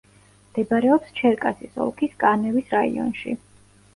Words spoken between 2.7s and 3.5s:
რაიონში.